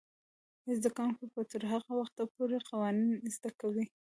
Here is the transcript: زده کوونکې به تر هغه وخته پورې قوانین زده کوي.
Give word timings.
زده 0.77 0.89
کوونکې 0.95 1.25
به 1.33 1.41
تر 1.51 1.61
هغه 1.71 1.91
وخته 1.99 2.21
پورې 2.35 2.57
قوانین 2.69 3.11
زده 3.35 3.51
کوي. 3.59 3.85